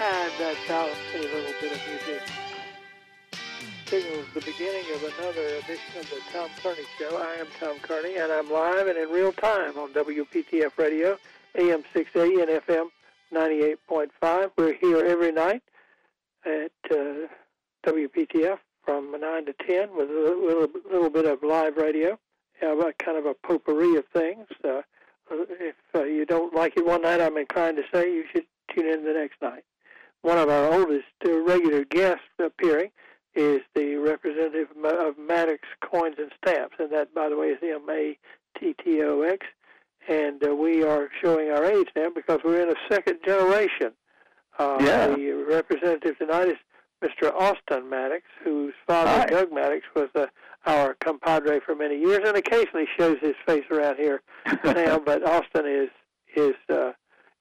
[0.00, 2.22] And that's how a little bit of music
[3.86, 7.16] signals the beginning of another edition of the Tom Kearney Show.
[7.16, 11.18] I am Tom Kearney, and I'm live and in real time on WPTF Radio,
[11.56, 12.90] AM 680 and FM
[13.34, 14.50] 98.5.
[14.56, 15.62] We're here every night
[16.46, 17.26] at uh,
[17.84, 22.16] WPTF from 9 to 10 with a little, little bit of live radio,
[22.60, 24.46] have a kind of a potpourri of things.
[24.64, 24.82] Uh,
[25.28, 28.86] if uh, you don't like it one night, I'm inclined to say you should tune
[28.86, 29.64] in the next night
[30.22, 32.90] one of our oldest uh, regular guests appearing
[33.34, 37.70] is the representative of Maddox Coins and Stamps, and that, by the way, is the
[37.70, 39.46] M-A-T-T-O-X.
[40.08, 43.92] And uh, we are showing our age now because we're in a second generation.
[44.58, 45.06] Uh, yeah.
[45.08, 46.56] The representative tonight is
[47.02, 47.32] Mr.
[47.32, 49.26] Austin Maddox, whose father, Hi.
[49.26, 50.26] Doug Maddox, was uh,
[50.66, 54.22] our compadre for many years, and occasionally shows his face around here
[54.64, 54.98] now.
[55.04, 55.90] But Austin is
[56.36, 56.92] is uh,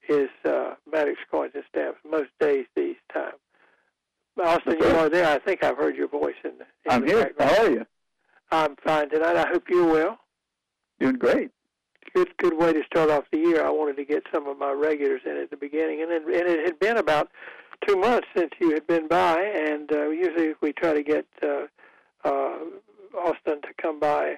[0.10, 3.36] is uh, Maddox Coins and Stamps most days these times.
[4.44, 5.28] Austin, you are there.
[5.28, 7.24] I think I've heard your voice in the, in I'm here.
[7.24, 7.52] background.
[7.52, 7.86] How are you?
[8.52, 9.36] I'm fine tonight.
[9.36, 10.20] I hope you're well.
[11.00, 11.50] Doing great.
[12.14, 13.66] Good, good way to start off the year.
[13.66, 16.48] I wanted to get some of my regulars in at the beginning, and it, and
[16.50, 17.30] it had been about
[17.86, 21.66] two months since you had been by, and uh, usually we try to get uh,
[22.24, 22.58] uh,
[23.18, 24.36] Austin to come by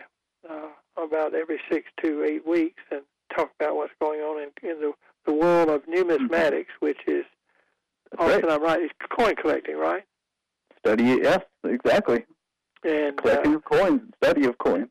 [0.50, 3.02] uh, about every six to eight weeks and
[3.36, 4.92] talk about what's going on in, in the,
[5.26, 7.26] the world of numismatics, which is
[8.12, 8.54] That's Austin, right.
[8.54, 10.04] I'm right, it's coin collecting, right?
[10.80, 11.04] Study.
[11.04, 12.26] Yes, exactly.
[12.84, 14.02] And uh, Collecting of coins.
[14.24, 14.90] Study of coins.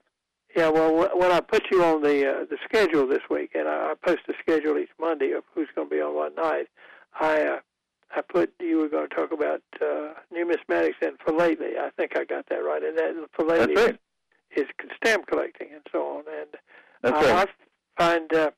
[0.56, 3.92] Yeah, well, when I put you on the uh, the schedule this week, and I,
[3.92, 6.66] I post a schedule each Monday of who's going to be on what night,
[7.20, 7.58] I uh,
[8.14, 11.78] I put you were going to talk about uh, numismatics and philately.
[11.78, 12.82] I think I got that right.
[12.82, 13.98] And that philately right.
[14.56, 16.24] is, is stamp collecting and so on.
[16.40, 16.48] And
[17.02, 17.48] That's I, right.
[17.98, 18.50] I find uh,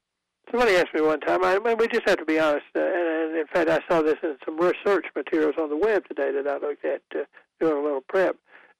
[0.51, 1.45] somebody asked me one time.
[1.45, 2.67] I, I mean, we just have to be honest.
[2.75, 6.07] Uh, and, and in fact, I saw this in some research materials on the web
[6.09, 7.25] today that I looked at uh,
[7.61, 8.37] doing a little prep.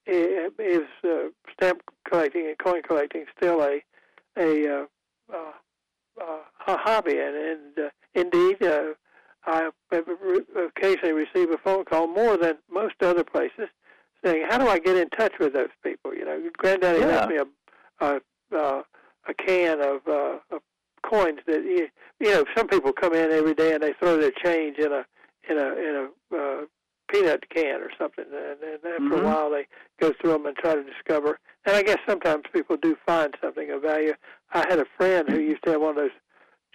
[0.07, 3.83] Is uh, stamp collecting and coin collecting still a
[4.39, 4.85] a uh,
[5.33, 5.53] uh,
[6.21, 7.19] uh, a hobby?
[7.19, 8.95] And, and uh, indeed, uh,
[9.45, 13.69] I occasionally receive a phone call more than most other places
[14.25, 17.07] saying, "How do I get in touch with those people?" You know, Granddaddy Yeah.
[17.07, 17.47] left me a
[18.01, 18.21] a,
[18.57, 18.83] uh,
[19.29, 20.63] a can of, uh, of
[21.11, 21.89] coins that you,
[22.21, 22.45] you know.
[22.57, 25.05] Some people come in every day and they throw their change in a
[25.49, 26.61] in a in a uh,
[27.11, 29.25] peanut can or something, and, and after a Mhm.
[29.25, 29.67] while they
[30.01, 31.39] go through them and try to discover.
[31.67, 34.15] And I guess sometimes people do find something of value.
[34.53, 36.11] I had a friend who used to have one of those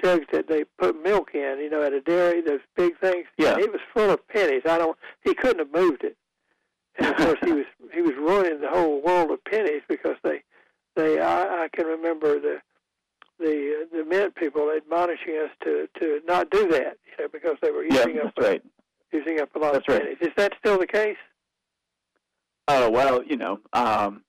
[0.03, 3.25] jugs that they put milk in, you know, at a dairy, those big things.
[3.37, 3.53] Yeah.
[3.53, 4.63] And it was full of pennies.
[4.65, 4.97] I don't.
[5.23, 6.17] He couldn't have moved it.
[6.97, 10.43] And of course, he was he was ruining the whole world of pennies because they
[10.95, 12.57] they I, I can remember the
[13.39, 17.71] the the mint people admonishing us to to not do that, you know, because they
[17.71, 18.61] were Yeah, using up right.
[19.11, 20.17] using up a lot That's of right.
[20.21, 21.17] Is that still the case?
[22.67, 24.23] Oh well, you know, um,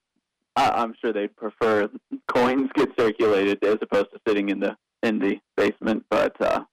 [0.57, 1.89] I, I'm sure they prefer
[2.29, 6.05] coins get circulated as opposed to sitting in the in the basement.
[6.11, 6.65] But uh,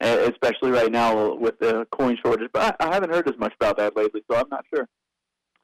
[0.00, 3.76] especially right now with the coin shortage, but I, I haven't heard as much about
[3.78, 4.88] that lately, so I'm not sure.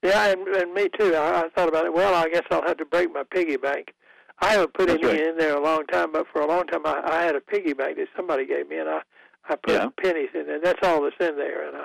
[0.02, 1.14] Yeah, and, and me too.
[1.14, 1.92] I, I thought about it.
[1.92, 3.92] Well, I guess I'll have to break my piggy bank.
[4.40, 5.28] I haven't put That's any right.
[5.28, 7.72] in there a long time, but for a long time I, I had a piggy
[7.72, 9.00] bank that somebody gave me, and I
[9.48, 9.88] I put Yeah.
[10.02, 10.60] pennies in there.
[10.60, 11.84] That's all that's in there, and I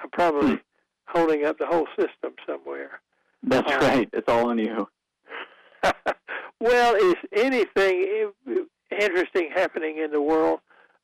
[0.00, 0.54] I'm probably Hmm.
[1.06, 3.00] holding up the whole system somewhere.
[3.42, 4.08] That's Uh, right.
[4.12, 4.88] It's all on you.
[6.60, 8.32] well, is anything
[8.90, 10.60] interesting happening in the world?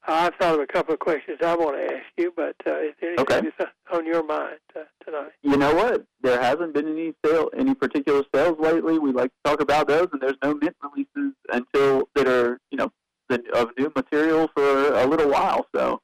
[0.07, 2.95] I've thought of a couple of questions I want to ask you, but uh, is
[3.01, 3.51] there anything Okay.
[3.59, 5.33] that's on your mind uh, tonight?
[5.43, 6.05] You know what?
[6.23, 8.99] There hasn't been any sale, any particular sales lately.
[8.99, 12.79] We like to talk about those, and there's no mint releases until that are you
[12.79, 12.91] know
[13.29, 15.67] the, of new material for a little while.
[15.75, 16.01] So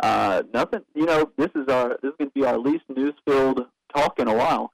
[0.00, 0.80] uh, nothing.
[0.94, 3.60] You know, this is our this is going to be our least news filled
[3.94, 4.72] talk in a while.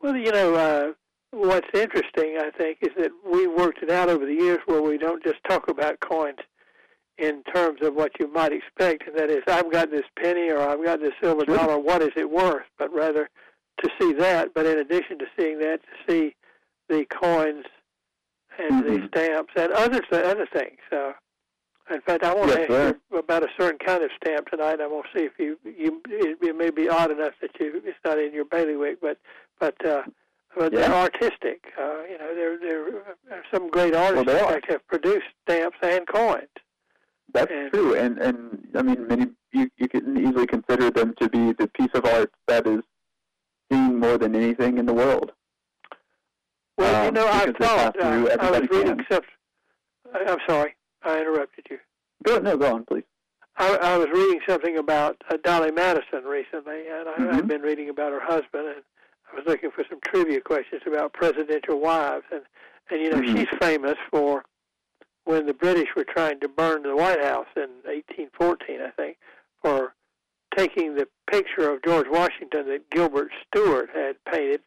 [0.00, 0.92] Well, you know, uh,
[1.30, 4.98] what's interesting, I think, is that we worked it out over the years where we
[4.98, 6.38] don't just talk about coins
[7.18, 10.60] in terms of what you might expect, and that is, I've got this penny or
[10.60, 11.56] I've got this silver Sure.
[11.56, 12.66] dollar, what is it worth?
[12.78, 13.28] But rather
[13.82, 16.34] to see that, but in addition to seeing that, to see
[16.88, 17.64] the coins
[18.58, 19.08] and the Mhm.
[19.08, 20.80] stamps and other other things.
[20.90, 21.12] Uh,
[21.90, 23.00] in fact, I want to Yes, ask sir.
[23.12, 24.80] you about a certain kind of stamp tonight.
[24.80, 27.82] I want to see if you you it, it may be odd enough that you
[27.84, 29.18] it's not in your bailiwick, but
[29.58, 30.02] but uh,
[30.56, 31.72] but they're artistic.
[31.78, 32.86] Uh, you know, there there
[33.30, 36.48] are some great artists in fact have produced stamps and coins.
[37.36, 41.28] That's And- true, and and I mean, many you you can easily consider them to
[41.28, 42.82] be the piece of art that is
[43.70, 45.32] seen more than anything in the world.
[46.78, 49.22] Well, you Um, know, I thought through uh, I was reading some.
[50.14, 51.78] I- I'm sorry, I interrupted you.
[52.22, 53.04] Go no, go on, please.
[53.58, 57.34] I, I was reading something about uh, Dolley Madison recently, and I, Mhm.
[57.34, 58.82] I've been reading about her husband, and
[59.30, 62.42] I was looking for some trivia questions about presidential wives, and
[62.90, 63.32] and you know Mhm.
[63.36, 64.44] she's famous for
[65.26, 69.16] when the British were trying to burn the White House in 1814, I think,
[69.62, 69.92] for
[70.56, 74.60] taking the picture of George Washington that Gilbert Stuart had painted,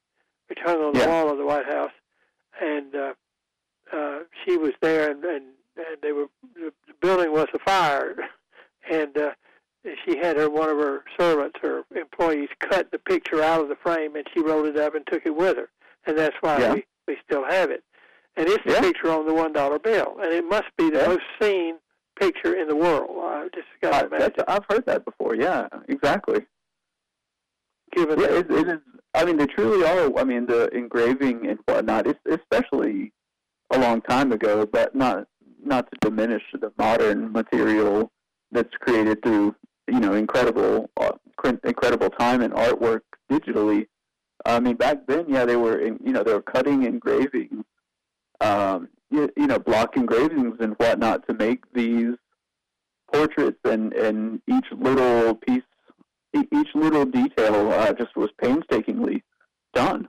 [0.48, 1.94] which hung on the wall of the White House,
[2.62, 3.14] and uh,
[3.92, 5.44] uh, she was there, and, and
[5.78, 8.16] and they were the the building was afire,
[8.92, 9.32] and uh,
[10.06, 13.78] she had her one of her servants or employees cut the picture out of the
[13.78, 15.70] frame, and she rolled it up and took it with her,
[16.06, 16.74] and that's why Yeah.
[16.74, 17.84] we we still have it.
[18.40, 18.80] And it's the Yeah.
[18.80, 21.08] picture on the one dollar bill, and it must be the Yeah.
[21.08, 21.78] most seen
[22.16, 23.18] picture in the world.
[23.22, 25.36] I just got to imagine, I've heard that before.
[25.36, 26.46] Yeah, exactly.
[27.92, 28.80] given Yeah, that it, it is.
[29.14, 30.18] I mean, they truly are.
[30.18, 33.12] I mean, the engraving and whatnot, it's, especially
[33.72, 35.28] a long time ago, but not
[35.62, 38.10] not to diminish the modern material
[38.52, 39.54] that's created through
[39.88, 41.12] you know incredible uh,
[41.66, 43.88] incredible time and artwork digitally.
[44.46, 47.66] I mean, back then, yeah, they were in, you know they were cutting engravings,
[48.42, 52.16] um, you, you know, block engravings and whatnot to make these
[53.12, 55.64] portraits, and and each little piece
[56.34, 59.24] each little detail uh, just was painstakingly
[59.74, 60.08] done.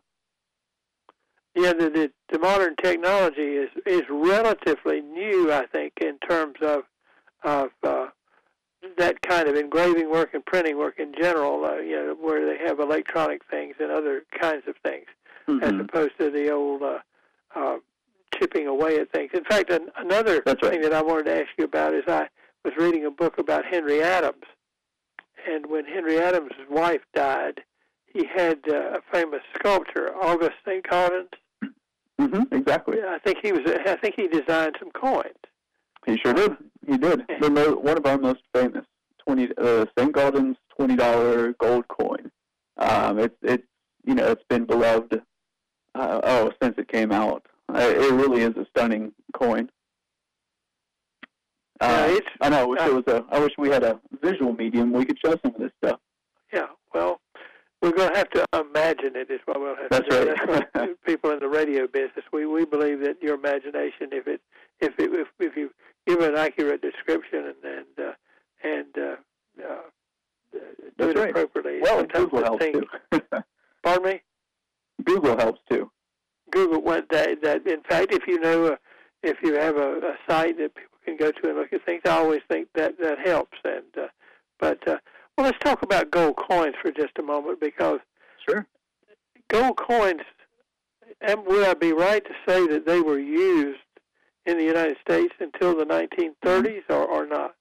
[1.55, 6.83] Yeah, the, the the modern technology is is relatively new, I think, in terms of
[7.43, 8.07] of uh,
[8.99, 11.65] that kind of engraving work and printing work in general.
[11.65, 15.07] Uh, you know, where they have electronic things and other kinds of things,
[15.49, 15.81] as Mhm.
[15.81, 16.99] opposed to the old uh,
[17.57, 17.79] uh,
[18.41, 19.31] chipping away at things.
[19.35, 20.61] In fact, an, another right.
[20.61, 22.29] thing that I wanted to ask you about is I
[22.65, 24.45] was reading a book about Henry Adams,
[25.49, 27.61] and when Henry Adams' wife died,
[28.13, 30.85] he had uh, a famous sculptor, August St.
[30.85, 31.29] Gaudens.
[32.19, 32.99] hmm Exactly.
[32.99, 33.61] Yeah, I think he was.
[33.87, 35.35] I think he designed some coins.
[36.07, 36.57] He sure did.
[36.87, 37.25] He did.
[37.41, 38.85] The mo- one of our most famous
[39.25, 40.13] twenty uh, St.
[40.13, 42.31] Gaudens twenty dollar gold coin.
[42.79, 43.67] Um, it's it's
[44.05, 45.23] you know it's been beloved.
[45.95, 47.45] Uh, oh, since it came out,
[47.77, 49.71] it really is a stunning coin.
[51.81, 52.59] Uh, it's- I know.
[52.59, 53.25] I wish there was a.
[53.31, 55.99] I wish we had a visual medium we could show some of this stuff.
[56.53, 56.67] Yeah.
[56.93, 57.21] Well,
[57.81, 59.31] we're going to have to imagine it.
[59.31, 60.31] Is what we'll have That's to do.
[60.53, 60.67] right.
[60.75, 62.25] That's what people in the radio business.
[62.33, 64.43] We we believe that your imagination, if it
[64.81, 65.71] if it if, if you
[66.07, 68.13] give an accurate description and and uh,
[68.63, 69.77] and uh, uh,
[70.53, 70.61] do
[70.99, 71.31] That's it right.
[71.31, 71.81] appropriately.
[71.81, 72.83] Well, Google helps thing-
[73.13, 73.21] too.
[73.83, 74.21] Pardon me.
[75.05, 75.91] Google helps too.
[76.51, 78.77] Google went that that in fact if you know uh,
[79.23, 82.03] if you have a, a site that people can go to and look at things
[82.05, 84.09] I always think that that helps and uh,
[84.59, 84.99] but uh,
[85.37, 88.01] well let's talk about gold coins for just a moment because
[88.49, 88.67] Sure.
[89.49, 90.23] gold coins
[91.21, 93.79] and would I be right to say that they were used
[94.47, 97.55] in the United States until the 1930s or, or not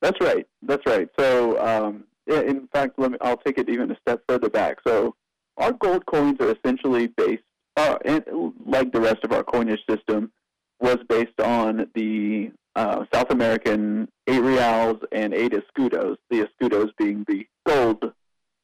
[0.00, 0.46] That's right.
[0.62, 1.08] That's right.
[1.18, 3.18] So, um, in fact, let me.
[3.20, 4.78] I'll take it even a step further back.
[4.86, 5.14] So,
[5.58, 7.42] our gold coins are essentially based,
[7.76, 8.24] uh, and
[8.64, 10.32] like the rest of our coinage system,
[10.80, 16.16] was based on the uh, South American eight reals and eight escudos.
[16.30, 18.12] The escudos being the gold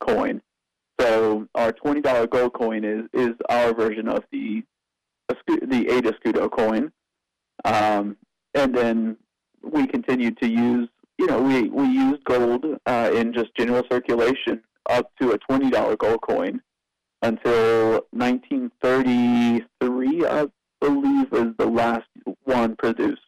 [0.01, 0.41] coin.
[1.01, 4.63] So, our twenty dollar gold coin is is our version of the
[5.47, 6.91] the eight escudo coin,
[7.65, 8.17] um,
[8.55, 9.17] and then
[9.63, 14.63] we continued to use you know, we we used gold uh, in just general circulation
[14.89, 16.61] up to a twenty dollar gold coin
[17.23, 20.47] until 1933, I
[20.81, 22.07] believe, was the last
[22.45, 23.23] one produced.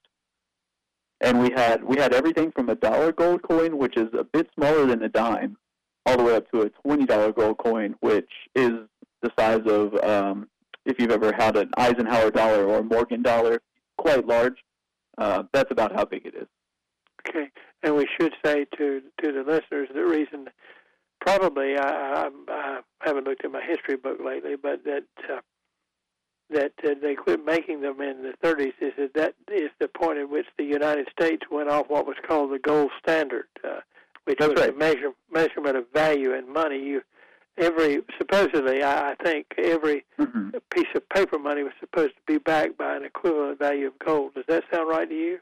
[1.21, 4.49] And we had we had everything from a dollar gold coin, which is a bit
[4.55, 5.57] smaller than a dime,
[6.07, 8.73] all the way up to a twenty dollar gold coin, which is
[9.21, 10.49] the size of um,
[10.87, 13.61] if you've ever had an Eisenhower dollar or a Morgan dollar,
[13.99, 14.57] quite large.
[15.19, 16.49] Uh, that's about how big it is.
[17.29, 17.51] okay
[17.83, 20.49] and we should say to to the listeners the reason
[21.21, 25.41] probably I, I, I haven't looked at my history book lately but that uh,
[26.51, 30.19] that uh, they quit making them in the 30s is that that is the point
[30.19, 33.81] at which the United States went off what was called the gold standard, uh,
[34.25, 34.75] which That's was right.
[34.75, 36.79] a measure, measurement of value in money.
[36.83, 37.03] You
[37.57, 40.51] every supposedly, I, I think every Mm-hmm.
[40.71, 44.35] piece of paper money was supposed to be backed by an equivalent value of gold.
[44.35, 45.39] Does that sound right to you?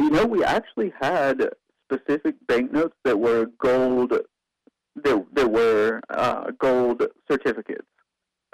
[0.00, 1.48] You know, we actually had
[1.90, 4.12] specific banknotes that were gold.
[5.04, 7.86] That that were uh, gold certificates,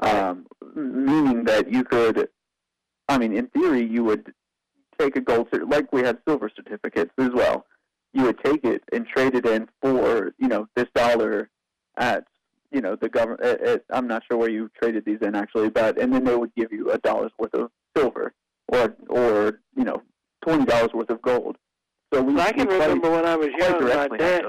[0.00, 2.28] um, meaning that you could.
[3.08, 4.32] I mean, in theory, you would
[4.98, 7.66] take a gold cert like we had silver certificates as well.
[8.12, 11.50] You would take it and trade it in for you know this dollar
[11.98, 12.24] at
[12.70, 13.82] you know the government.
[13.90, 16.72] I'm not sure where you traded these in actually, but and then they would give
[16.72, 18.32] you a dollar's worth of silver
[18.68, 20.02] or or you know
[20.42, 21.56] twenty dollars worth of gold.
[22.12, 24.44] So we, I can remember when I was young, my dad.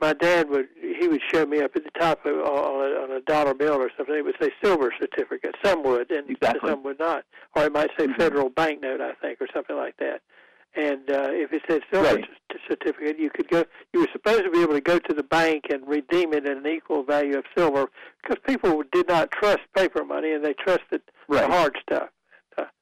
[0.00, 0.66] My dad would
[0.98, 3.74] he would show me up at the top of on a, on a dollar bill
[3.82, 4.14] or something.
[4.14, 5.54] It would say silver certificate.
[5.64, 6.68] Some would, and Exactly.
[6.70, 7.24] some would not.
[7.56, 8.16] Or it might say Mhm.
[8.16, 10.20] federal banknote, I think, or something like that.
[10.76, 12.24] And uh, if it said silver Right.
[12.52, 13.64] c- certificate, you could go.
[13.92, 16.56] You were supposed to be able to go to the bank and redeem it at
[16.56, 17.86] an equal value of silver,
[18.22, 21.42] because people did not trust paper money and they trusted Right.
[21.42, 22.08] the hard stuff.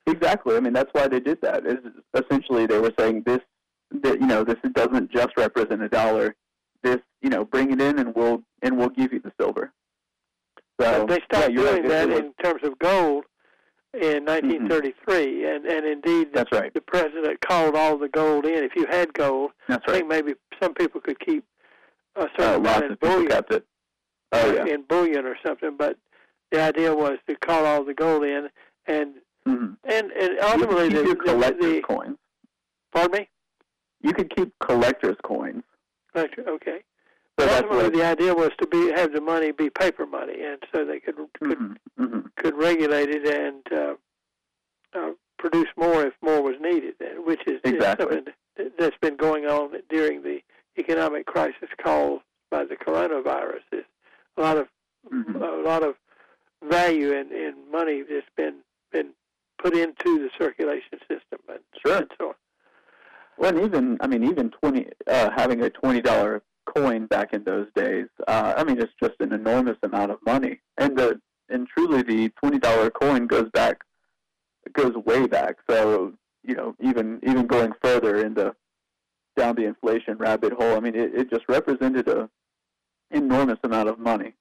[0.07, 0.57] Exactly.
[0.57, 1.65] I mean, that's why they did that.
[1.67, 1.79] Is
[2.15, 3.39] essentially they were saying this,
[3.91, 6.35] that you know, this doesn't just represent a dollar.
[6.83, 9.73] This, you know, bring it in and we'll and we'll give you the silver.
[10.81, 11.89] So But they yeah, stopped you're doing right.
[11.89, 13.25] That was- in terms of gold
[13.95, 16.73] in 1933, and and indeed the, That's right.
[16.75, 18.65] the president called all the gold in.
[18.65, 19.99] If you had gold, That's I right.
[19.99, 21.45] think maybe some people could keep
[22.17, 23.67] a Uh, certain lots amount in of bullion, kept it.
[24.33, 24.65] Oh yeah.
[24.65, 25.77] in bullion or something.
[25.77, 25.99] But
[26.51, 28.49] the idea was to call all the gold in,
[28.87, 29.15] and
[29.47, 32.19] hmm and and You ultimately could the, keep your the, collector's the coins.
[32.93, 33.29] pardon me.
[34.01, 35.63] You could keep collector's coins.
[36.17, 36.81] Okay.
[37.37, 40.63] But that's ultimately, the idea was to be have the money be paper money, and
[40.73, 43.95] so they could could hmm hmm could regulate it and uh,
[44.95, 48.05] uh, produce more if more was needed, which is, is Exactly.
[48.07, 48.25] something
[48.57, 50.41] that- that's been going on during the
[50.79, 53.63] economic crisis caused by the coronavirus.
[53.71, 53.85] There's
[54.37, 54.69] a lot of
[55.11, 55.41] Mhm.
[55.43, 55.97] a lot of
[56.63, 58.57] value in, in money that's been
[58.93, 59.15] been
[59.59, 61.97] put into the circulation system and, Sure.
[61.97, 62.35] and so on.
[63.39, 67.45] Well, and even I mean, even twenty uh, having a twenty dollar coin back in
[67.45, 68.07] those days.
[68.27, 72.31] Uh, I mean, it's just an enormous amount of money, and the and truly the
[72.41, 73.79] twenty dollar coin goes back
[74.73, 75.57] goes way back.
[75.69, 76.13] So
[76.45, 78.55] you know, even even going further into
[79.37, 80.77] down the inflation rabbit hole.
[80.77, 82.29] I mean, it, it just represented a
[83.11, 84.35] enormous amount of money.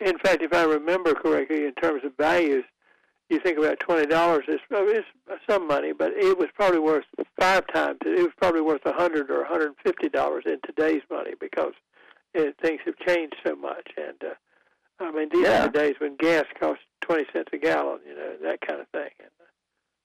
[0.00, 2.64] In fact, if I remember correctly, in terms of values,
[3.30, 5.04] you think about twenty dollars is is
[5.48, 7.04] some money, but it was probably worth
[7.38, 7.98] five times.
[8.04, 11.32] It was probably worth a hundred or a hundred and fifty dollars in today's money
[11.40, 11.72] because
[12.34, 13.88] it, things have changed so much.
[13.96, 14.34] And uh,
[15.04, 15.64] I mean, these Yeah.
[15.64, 18.88] are the days when gas costs twenty cents a gallon, you know, that kind of
[18.88, 19.10] thing.
[19.18, 19.44] And, uh,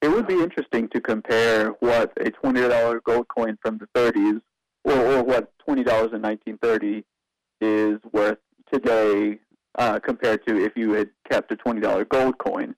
[0.02, 4.40] It would be interesting to compare what a twenty dollar gold coin from the 30s,
[4.84, 7.04] or, or what twenty dollars in 1930
[7.60, 8.38] is worth
[8.72, 9.38] today,
[9.76, 12.74] uh, compared to if you had kept a twenty dollar gold coin.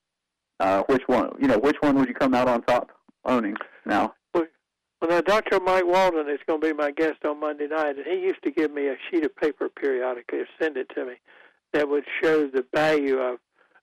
[0.61, 2.91] Uh, which one, you know, which one would you come out on top
[3.25, 4.13] owning now?
[4.35, 5.59] Well, now Dr.
[5.61, 8.51] Mike Walden is going to be my guest on Monday night, and he used to
[8.51, 11.15] give me a sheet of paper periodically, or send it to me,
[11.73, 13.39] that would show the value of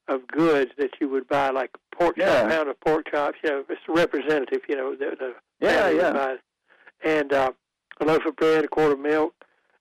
[0.10, 2.44] of goods that you would buy, like pork Yeah.
[2.44, 3.38] chop, pound of pork chops.
[3.44, 4.62] You know, it's representative.
[4.70, 6.14] You know, the, the Yeah, yeah.
[6.14, 6.36] buy
[7.04, 7.52] and uh,
[8.00, 9.34] a loaf of bread, a quart of milk.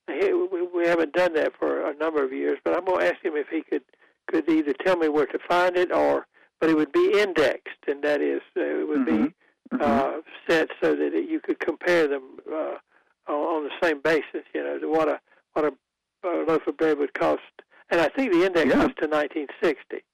[0.09, 3.07] He, we, we haven't done that for a number of years, but I'm going to
[3.13, 3.83] ask him if he could
[4.29, 6.27] could either tell me where to find it or,
[6.61, 9.35] but it would be indexed, and that is, uh, it would be Mhm.
[9.73, 9.81] Mhm.
[9.83, 12.77] uh, set so that it, you could compare them uh,
[13.29, 14.45] on, the same basis.
[14.55, 15.21] You know, to what a
[15.55, 17.43] what a, a loaf of bread would cost,
[17.91, 18.85] and I think the index Yeah.
[18.85, 20.05] was to 1960,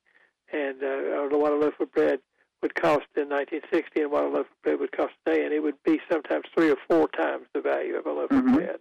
[0.52, 2.20] and uh, what a loaf of bread
[2.62, 5.60] would cost in 1960, and what a loaf of bread would cost today, and it
[5.60, 8.48] would be sometimes three or four times the value of a loaf Mhm.
[8.48, 8.80] of bread.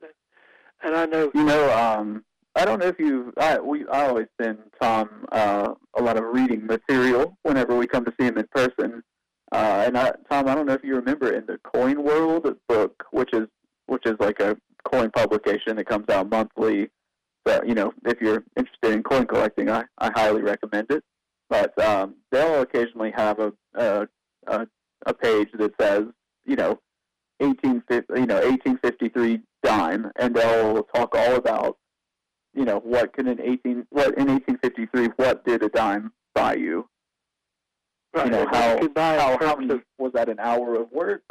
[0.84, 2.24] And I know, You know, um,
[2.56, 3.34] I don't know if you.
[3.38, 8.04] I we I always send Tom uh, a lot of reading material whenever we come
[8.06, 9.04] to see him in person.
[9.52, 13.04] Uh, and I, Tom, I don't know if you remember in the Coin World book,
[13.12, 13.48] which is
[13.88, 16.90] which is like a coin publication that comes out monthly.
[17.48, 21.04] So you know, if you're interested in coin collecting, I, I highly recommend it.
[21.50, 24.08] But um, they'll occasionally have a, a
[24.48, 24.68] a
[25.06, 26.04] a page that says
[26.46, 26.80] you know
[27.40, 31.78] 1850 you know 1853 dime, and they'll talk all about
[32.54, 36.88] you know what could an 18 what in 1853 what did a dime buy you?
[38.14, 41.24] Right, you know how how, how many, of was that an hour of work?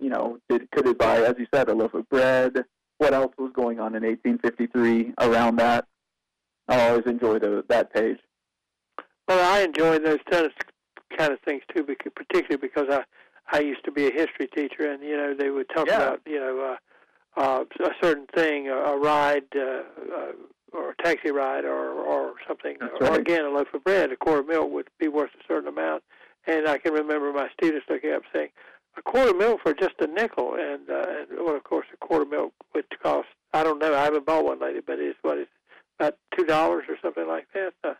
[0.00, 2.64] You know did could it buy as you said a loaf of bread?
[2.98, 5.86] What else was going on in 1853 around that?
[6.68, 8.18] I always enjoy the, that page.
[9.28, 10.52] Well, I enjoy those kind of
[11.16, 13.04] kind of things too, because, particularly because I
[13.52, 15.96] I used to be a history teacher, and you know they would talk Yeah.
[15.96, 16.76] about you know
[17.36, 19.82] uh, uh, a certain thing, a, a ride, uh,
[20.16, 20.32] uh,
[20.74, 23.20] or a taxi ride, or or something, That's or right.
[23.20, 26.02] again a loaf of bread, a quart of milk would be worth a certain amount,
[26.46, 28.48] and I can remember my students looking up saying.
[28.96, 31.96] A quart of milk for just a nickel, and, uh, and well, of course, a
[31.96, 33.26] quart of milk would cost.
[33.52, 33.92] I don't know.
[33.92, 35.48] I haven't bought one lately, but it's what is
[35.98, 37.72] about two dollars or something like that.
[37.82, 37.94] Uh,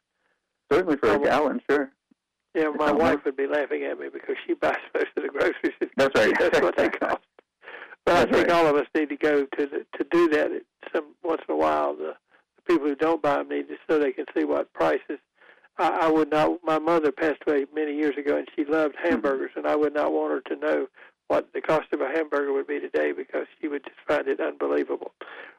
[0.71, 1.90] certainly for Oh, a gallon sure
[2.54, 5.90] yeah, my wife would be laughing at me because she buys most of the groceries.
[5.97, 6.35] That's right.
[6.38, 7.19] That's what they cost.
[8.07, 8.57] But That's I think right.
[8.57, 10.50] all of us need to go to the, to do that
[10.95, 11.97] some once in a while.
[11.97, 12.14] The
[12.66, 15.18] people who don't buy them need to so they can see what prices.
[15.78, 16.59] I, I would not.
[16.64, 19.09] My mother passed away many years ago, and she loved Mm-hmm.
[19.11, 20.87] hamburgers, and I would not want her to know
[21.28, 24.40] what the cost of a hamburger would be today because she would just find it
[24.40, 25.12] unbelievable.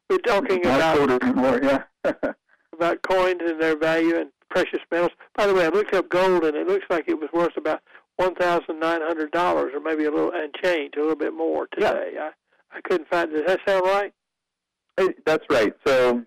[0.09, 1.83] We're talking about anymore, yeah.
[2.73, 5.11] about coins and their value and precious metals.
[5.35, 7.81] By the way, I looked up gold and it looks like it was worth about
[8.17, 11.67] one thousand nine hundred dollars or maybe a little and change, a little bit more
[11.73, 12.13] today.
[12.19, 12.31] I
[12.71, 13.31] I couldn't find.
[13.31, 14.13] Does that sound right?
[14.97, 15.73] Hey, That's right.
[15.85, 16.23] So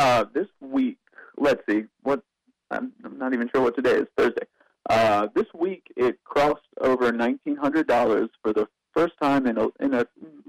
[0.00, 0.98] uh, this week,
[1.36, 2.22] let's see, what
[2.70, 4.06] I'm, I'm not even sure what today is.
[4.16, 4.46] Thursday.
[4.88, 8.66] Uh, this week it crossed over nineteen hundred dollars for the
[8.96, 10.06] first time in a in a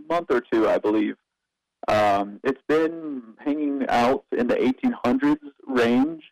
[0.09, 1.15] month or two, I believe.
[1.87, 6.23] Um, it's been hanging out in the eighteen hundreds range,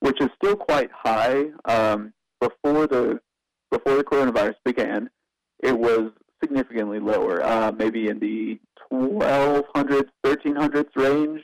[0.00, 1.46] which is still quite high.
[1.64, 3.20] Um, before the
[3.70, 5.08] before the coronavirus began,
[5.62, 6.10] it was
[6.42, 8.60] significantly lower, uh, maybe in the
[8.92, 11.42] 1200s, 1300s range.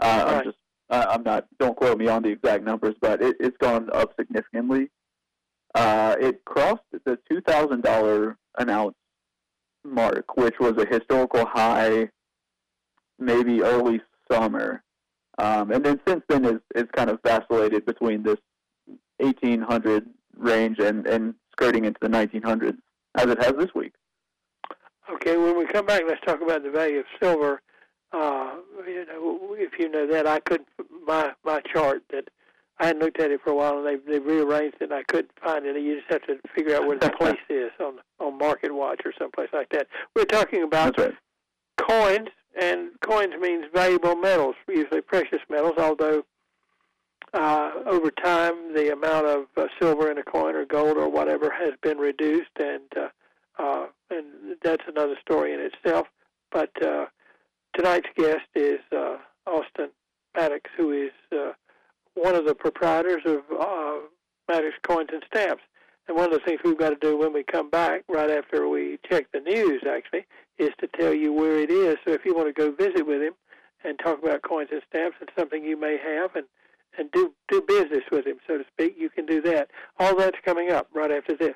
[0.00, 0.36] Uh, Right.
[0.38, 0.56] I'm just,
[0.92, 4.12] uh, I'm not, don't quote me on the exact numbers, but it, it's gone up
[4.20, 4.90] significantly.
[5.74, 8.94] Uh, it crossed the $2,000 an ounce
[9.84, 12.10] mark, which was a historical high,
[13.18, 14.82] maybe early summer.
[15.38, 18.36] Um, and then since then, it's, it's kind of vacillated between this
[19.16, 20.06] 1800
[20.36, 22.76] range and, and skirting into the 1900s,
[23.14, 23.94] as it has this week.
[25.14, 27.62] Okay, when we come back, let's talk about the value of silver.
[28.12, 30.68] Uh, you know, if you know that, I couldn't
[31.06, 32.28] my my chart that
[32.78, 35.02] I hadn't looked at it for a while, and they they rearranged it, and I
[35.04, 35.80] couldn't find it.
[35.80, 39.12] You just have to figure out where the place is on on Market Watch or
[39.18, 39.86] someplace like that.
[40.14, 41.14] We're talking about right.
[41.80, 42.28] coins,
[42.60, 45.74] and coins means valuable metals, usually precious metals.
[45.78, 46.24] Although
[47.32, 51.50] uh, over time, the amount of uh, silver in a coin or gold or whatever
[51.50, 53.08] has been reduced, and uh,
[53.58, 56.08] uh, and that's another story in itself.
[56.50, 57.06] But uh,
[57.74, 59.90] tonight's guest is uh, Austin
[60.36, 61.52] Maddox, who is uh,
[62.14, 63.94] one of the proprietors of uh,
[64.48, 65.62] Maddox Coins and Stamps.
[66.08, 68.68] And one of the things we've got to do when we come back, right after
[68.68, 70.26] we check the news, actually,
[70.58, 71.96] is to tell you where it is.
[72.04, 73.34] So if you want to go visit with him
[73.84, 76.46] and talk about coins and stamps and something you may have and,
[76.98, 79.68] and do, do business with him, so to speak, you can do that.
[80.00, 81.54] All that's coming up right after this.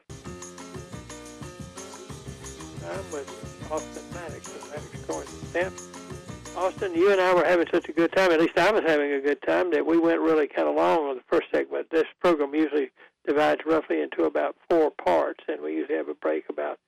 [2.88, 6.06] I'm with Austin Maddox of Maddox Coins and Stamps.
[6.57, 9.12] Austin, you and I were having such a good time, at least I was having
[9.12, 11.90] a good time, that we went really kind of long on the first segment.
[11.90, 12.90] This program usually
[13.27, 16.79] divides roughly into about four parts, and we usually have a break about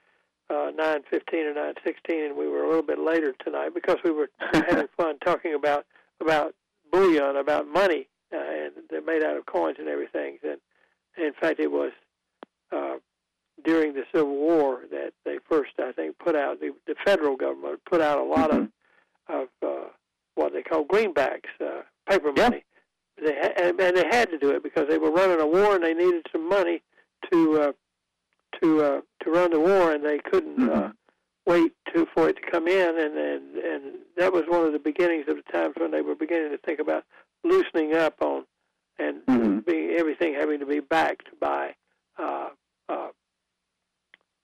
[0.48, 4.30] uh, 9.15 or 9.16, and we were a little bit later tonight because we were
[4.52, 5.84] having fun talking about
[6.20, 6.54] about
[6.90, 10.38] bullion, about money, uh, and they're made out of coins and everything.
[10.42, 10.58] And
[11.18, 11.92] in fact, it was
[12.72, 12.96] uh,
[13.64, 17.80] during the Civil War that they first, I think, put out the, the federal government
[17.84, 18.68] put out a lot of
[19.28, 19.88] of uh,
[20.34, 22.48] what they call greenbacks, uh, paper Yeah.
[22.48, 22.64] money.
[23.22, 25.74] They ha- and, and they had to do it because they were running a war
[25.74, 26.82] and they needed some money
[27.32, 27.72] to uh,
[28.62, 30.94] to uh, to run the war, and they couldn't uh, Mhm.
[31.46, 33.82] wait to for it to come in, and, and and
[34.16, 36.78] that was one of the beginnings of the times when they were beginning to think
[36.80, 37.04] about
[37.44, 38.44] loosening up on
[38.98, 39.64] and Mhm.
[39.64, 41.74] being everything having to be backed by
[42.18, 42.50] uh,
[42.88, 43.08] uh,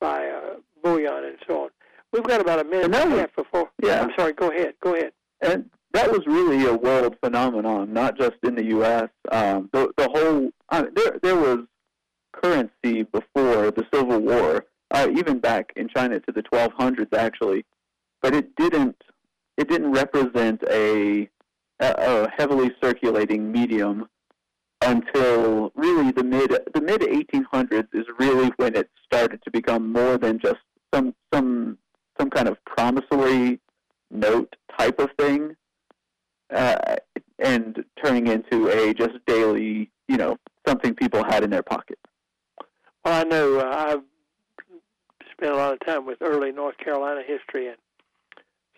[0.01, 1.71] by uh, bullion and so on.
[2.15, 3.71] We've got about a minute And and, a half before.
[3.83, 4.01] Yeah.
[4.01, 4.35] I'm sorry.
[4.35, 4.75] Go ahead.
[4.81, 5.11] Go ahead.
[5.41, 9.09] and that was really a world phenomenon, not just in the U.S.
[9.33, 11.59] Um, the the whole uh, there there was
[12.33, 17.65] currency before the Civil War, uh, even back in China to the 1200s actually,
[18.23, 18.97] but it didn't
[19.57, 21.29] it didn't represent a
[21.81, 24.09] a, a heavily circulating medium
[24.83, 30.17] until really the mid the mid 1800s is really when it started to become more
[30.17, 30.61] than just
[30.93, 31.79] some some
[32.19, 33.61] some kind of promissory
[34.11, 35.57] note type of thing,
[36.53, 36.97] uh,
[37.39, 41.99] and turning into a just daily, you know, something people had in their pocket.
[43.05, 44.03] Well, I know uh, I've
[45.33, 47.77] spent a lot of time with early North Carolina history, and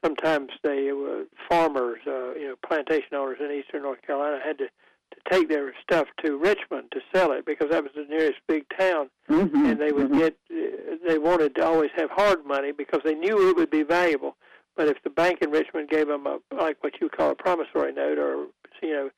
[0.05, 4.69] sometimes they uh, farmers, uh, you know, plantation owners in eastern North Carolina had to
[5.13, 8.65] to take their stuff to Richmond to sell it because that was the nearest big
[8.79, 9.67] town, Mm-hmm.
[9.67, 13.49] and they would get uh, they wanted to always have hard money because they knew
[13.51, 14.37] it would be valuable.
[14.77, 17.93] But if the bank in Richmond gave them a like what you call a promissory
[17.93, 18.47] note or
[18.83, 19.11] you know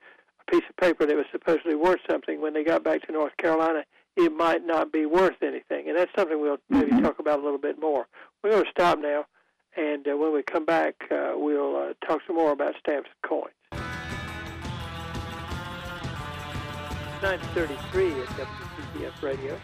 [0.49, 3.37] a piece of paper that was supposedly worth something, when they got back to North
[3.37, 3.85] Carolina,
[4.17, 7.03] it might not be worth anything, and that's something we'll maybe Mhm.
[7.03, 8.07] talk about a little bit more.
[8.43, 9.27] We're going to stop now,
[9.77, 13.31] and uh, when we come back, uh, we'll uh, talk some more about stamps and
[13.31, 13.88] coins.
[17.23, 19.59] 933 at WPTF Radio.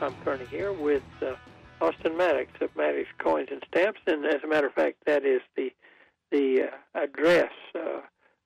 [0.00, 1.34] Tom Kearney here with uh,
[1.80, 5.40] Austin Maddox of Maddox Coins and Stamps, and as a matter of fact, that is
[5.56, 5.70] the
[6.32, 8.00] the uh, address uh, uh,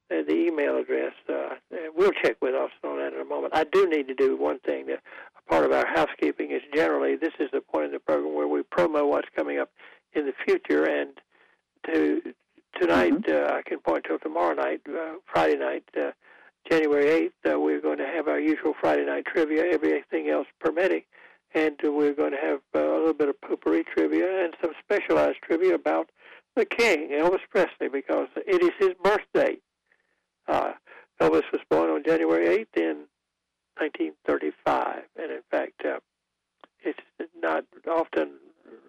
[0.09, 1.15] the email address.
[1.27, 1.55] Uh,
[1.97, 3.55] we'll check with Austin on that in a moment.
[3.57, 4.87] I do need to do one thing.
[4.87, 5.01] That
[5.49, 8.61] part of our housekeeping is generally this is the point in the program where we
[8.63, 9.71] promo what's coming up
[10.13, 10.85] in the future.
[10.85, 11.13] And
[11.87, 12.35] to
[12.79, 13.51] tonight, Mhm.
[13.51, 16.11] uh, I can point to tomorrow night, uh, Friday night, uh,
[16.69, 17.53] January 8th.
[17.53, 21.03] Uh, we're going to have our usual Friday night trivia, everything else permitting.
[21.55, 24.73] And uh, we're going to have uh, a little bit of poopery trivia and some
[24.83, 26.11] specialized trivia about
[26.57, 29.57] the king, Elvis Presley, because it is his birthday.
[30.49, 30.73] Uh,
[31.21, 32.97] Elvis was born on January 8th in
[33.79, 36.01] 1935, and in fact, uh,
[36.83, 36.99] it's
[37.41, 38.33] not often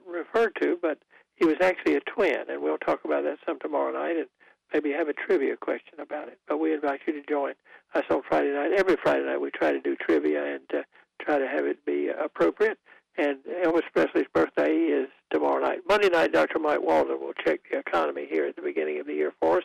[0.08, 1.00] referred to, but
[1.36, 4.28] he was actually a twin, and we'll talk about that some tomorrow night, and
[4.74, 6.40] maybe have a trivia question about it.
[6.48, 7.54] But we invite you to join
[7.94, 8.72] us on Friday night.
[8.78, 10.84] Every Friday night, we try to do trivia and uh,
[11.22, 12.78] try to have it be appropriate.
[13.18, 15.80] And Elvis Presley's birthday is tomorrow night.
[15.88, 16.60] Monday night, Dr.
[16.60, 19.64] Mike Walden will check the economy here at the beginning of the year for us.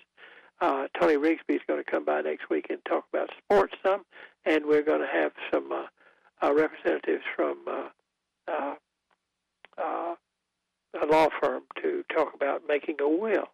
[0.61, 4.05] Uh, Tony Rigsby is going to come by next week and talk about sports some,
[4.47, 5.85] and we're going to have some uh,
[6.43, 7.89] uh, representatives from uh,
[8.49, 8.75] uh,
[9.79, 10.15] uh,
[11.03, 13.49] a law firm to talk about making a will,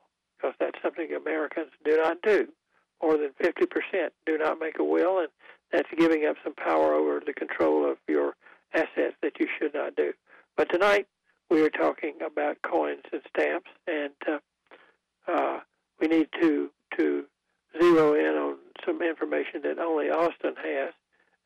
[0.82, 2.48] something Americans do not do.
[3.02, 3.66] More than 50%
[4.26, 5.28] do not make a will, and
[5.72, 8.34] that's giving up some power over the control of your
[8.74, 10.12] assets that you should not do.
[10.56, 11.06] But tonight
[11.50, 14.38] we are talking about coins and stamps, and uh,
[15.30, 15.60] uh,
[16.00, 17.24] we need to to
[17.80, 20.92] zero in on some information that only Austin has.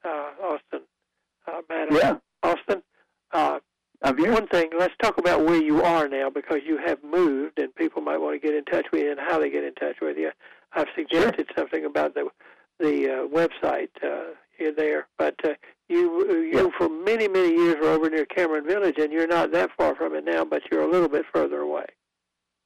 [0.04, 0.80] Uh, Austin,
[1.46, 2.82] uh, Madam Yeah, Austin.
[3.32, 3.58] Uh,
[4.02, 7.45] one thing, let's talk about where you are now because you have moved,
[8.16, 10.16] might want to get in touch with you and how they get in touch with
[10.16, 10.30] you.
[10.72, 12.28] I've suggested something about the
[12.78, 14.34] the uh, website uh,
[14.76, 15.54] there, but uh,
[15.88, 16.68] you you Yeah.
[16.76, 20.14] for many many years were over near Cameron Village, and you're not that far from
[20.14, 21.86] it now, but you're a little bit further away.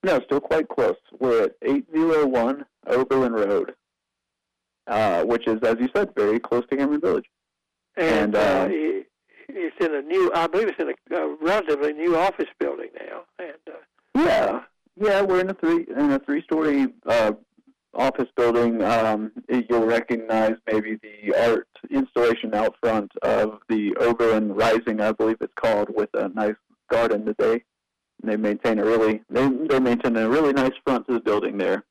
[0.02, 0.96] No, still quite close.
[1.18, 3.74] We're at 801 Oberlin Road,
[4.86, 7.26] uh, which is, as you said, very close to Cameron Village.
[7.96, 9.06] And, And, uh, uh, it,
[9.50, 13.24] it's in a new, I believe it's in a, a relatively new office building now,
[13.38, 13.72] and uh,
[14.16, 14.60] Yeah,
[15.00, 17.32] yeah, we're in a three in a three story uh,
[17.94, 18.82] office building.
[18.82, 25.38] Um, you'll recognize maybe the art installation out front of the Oberlin Rising, I believe
[25.40, 26.54] it's called, with a nice
[26.90, 27.64] garden that they
[28.22, 31.84] they maintain a really they they maintain a really nice front to the building there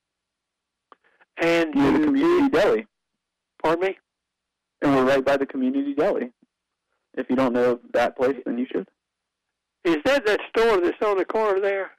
[1.37, 2.87] and near the community deli,
[3.63, 3.97] pardon me.
[4.81, 6.31] and we're right by the community deli.
[7.15, 8.87] If you don't know that place, then you should.
[9.83, 11.91] Is that that store that's on the corner there?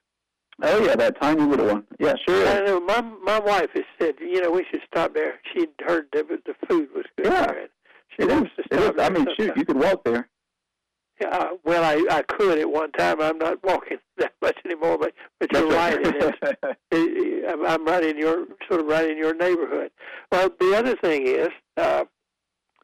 [0.63, 1.85] Oh yeah, that tiny little one.
[1.99, 2.47] Yeah, sure.
[2.47, 5.35] I know my my wife has said, you know, we should stop there.
[5.53, 7.47] She'd heard that the food was good Yeah.
[7.47, 7.69] there,
[8.17, 8.65] she It wants is.
[8.71, 9.07] to stop there.
[9.07, 10.29] I mean, shoot, you could walk there.
[11.21, 13.21] Yeah, uh, well, I I could at one time.
[13.21, 15.99] I'm not walking that much anymore, but but you're right.
[16.01, 16.33] It is.
[16.63, 16.77] right.
[16.91, 19.91] It- I'm- I'm right in your sort of right in your neighborhood.
[20.31, 22.05] Well, the other thing is uh,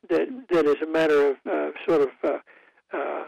[0.09, 2.39] that that is a matter of uh, sort of uh,
[2.97, 3.25] uh,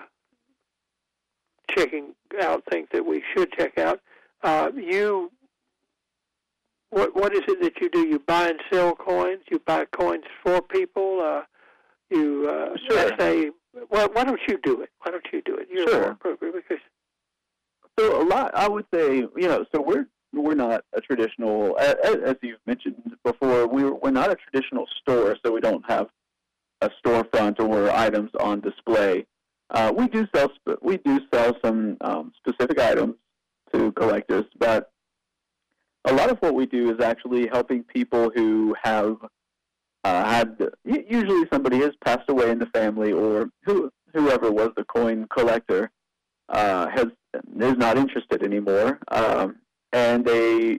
[1.70, 4.00] checking out things that we should check out.
[4.42, 5.30] Uh, you,
[6.90, 8.06] what what is it that you do?
[8.06, 9.42] You buy and sell coins.
[9.50, 11.20] You buy coins for people.
[11.22, 11.42] Uh,
[12.10, 13.10] you uh, Sure.
[13.18, 13.50] say,
[13.90, 14.90] well, why don't you do it?
[15.02, 15.68] Why don't you do it?
[15.70, 16.00] You're Sure.
[16.02, 16.78] more appropriate because
[17.98, 21.96] So a lot, I would say, you know, so we're we're not a traditional, as,
[22.04, 26.08] as you've mentioned before, we're we're not a traditional store, so we don't have
[26.80, 29.26] a storefront or items on display.
[29.70, 33.16] Uh, we do sell we do sell some um, specific items
[33.72, 34.90] to collectors, but
[36.04, 39.16] a lot of what we do is actually helping people who have
[40.04, 44.84] uh, had usually somebody has passed away in the family or who whoever was the
[44.84, 45.90] coin collector
[46.48, 47.06] uh, has
[47.60, 49.56] is not interested anymore, um,
[49.92, 50.78] and they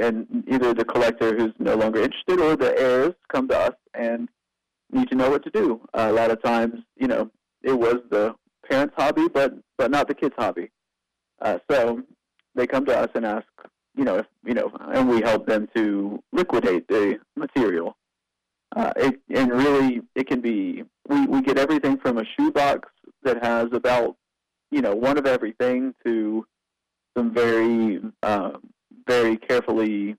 [0.00, 4.28] and either the collector who's no longer interested or the heirs come to us and
[4.92, 5.80] need to know what to do.
[5.92, 7.30] Uh, a lot of times, you know,
[7.62, 8.34] it was the
[8.68, 10.70] parents' hobby, but but not the kids' hobby.
[11.40, 12.02] Uh, so
[12.54, 13.46] they come to us and ask,
[13.96, 17.96] you know, if you know, and we help them to liquidate the material.
[18.76, 22.88] Uh, it, and really, it can be we, we get everything from a shoebox
[23.22, 24.16] that has about
[24.70, 26.44] you know one of everything to
[27.16, 28.52] some very uh,
[29.06, 30.16] very carefully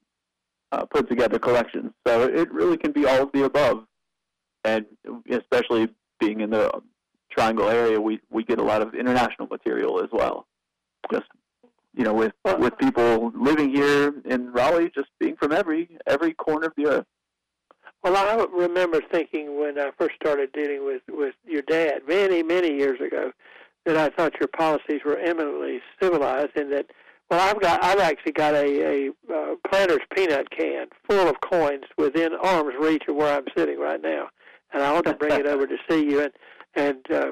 [0.72, 1.92] uh, put together collections.
[2.08, 3.86] So it really can be all of the above,
[4.64, 4.86] and
[5.30, 6.72] especially being in the
[7.32, 10.48] Triangle area, we we get a lot of international material as well.
[11.12, 11.28] Just
[11.96, 16.68] you know, with with people living here in Raleigh, just being from every every corner
[16.68, 17.06] of the earth.
[18.04, 22.74] Well, I remember thinking when I first started dealing with with your dad many many
[22.74, 23.32] years ago
[23.86, 26.86] that I thought your policies were eminently civilized and that
[27.30, 31.84] Well, I've got I've actually got a a uh, Planters peanut can full of coins
[31.98, 34.30] within arm's reach of where I'm sitting right now,
[34.74, 36.32] and I want to bring it over to see you and
[36.76, 37.32] and uh,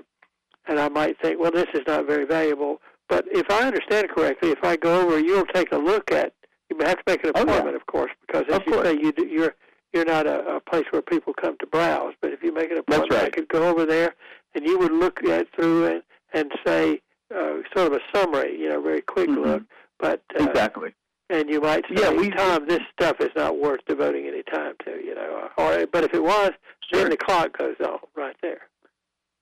[0.68, 2.82] and I might think, well, this is not very valuable.
[3.10, 6.34] But if I understand it correctly, if I go over, you'll take a look at.
[6.70, 7.76] You have to make an appointment, oh, yeah.
[7.76, 8.88] of course, because as of you course.
[8.88, 9.56] say, you do, you're
[9.94, 12.14] you're not a, a place where people come to browse.
[12.22, 13.24] But if you make an appointment, right.
[13.26, 14.16] I could go over there,
[14.54, 17.02] and you would look at through and and say
[17.34, 19.46] uh, sort of a summary, you know, very quick Mhm.
[19.46, 19.64] look.
[20.00, 20.94] But uh, exactly.
[21.30, 24.74] and you might say, Yeah, we- Tom, this stuff is not worth devoting any time
[24.86, 25.50] to, you know.
[25.58, 26.52] Or, but if it was,
[26.92, 27.02] Sure.
[27.02, 28.62] then the clock goes on right there.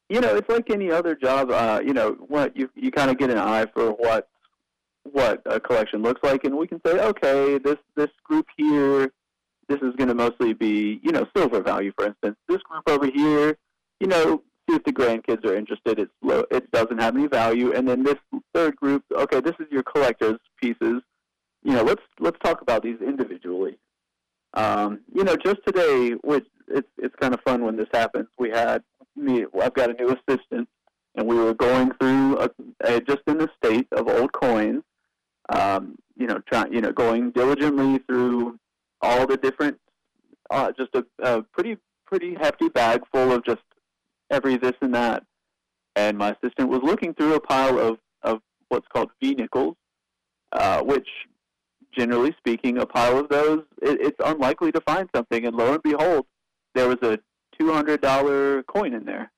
[0.10, 1.52] You know, it's like any other job.
[1.52, 4.28] Uh, you know, what you you kind of get an eye for what
[5.12, 9.12] what a collection looks like, and we can say, okay, this this group here,
[9.68, 12.36] this is going to mostly be, you know, silver value, for instance.
[12.48, 13.58] This group over here,
[14.00, 16.00] you know, see if the grandkids are interested.
[16.00, 16.44] It's low.
[16.52, 18.18] It doesn't have any value, and then this
[18.54, 21.02] third group, okay, this is your collector's pieces.
[21.64, 23.78] You know, let's let's talk about these individually.
[24.54, 28.28] Um, you know, just today, which it's it's kind of fun when this happens.
[28.38, 28.84] We had
[29.16, 29.46] me.
[29.62, 30.68] I've got a new assistant,
[31.16, 32.50] and we were going through a,
[32.82, 34.84] a, just in the state of old coins.
[35.50, 38.58] Um, you know, trying you know going diligently through
[39.02, 39.78] all the different,
[40.50, 43.62] uh, just a, a pretty pretty hefty bag full of just
[44.32, 45.24] every this and that.
[45.96, 49.76] And my assistant was looking through a pile of of what's called V nickels,
[50.52, 51.08] uh, which
[51.98, 55.46] generally speaking, a pile of those, it, it's unlikely to find something.
[55.46, 56.26] And lo and behold,
[56.74, 57.18] there was a
[57.60, 59.32] two hundred dollar coin in there.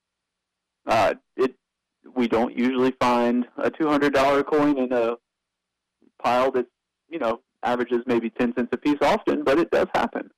[0.85, 1.55] Uh, it
[2.15, 5.15] we don't usually find a two hundred dollar coin in a
[6.21, 6.67] pile that
[7.09, 10.29] you know averages maybe ten cents a piece often, but it does happen.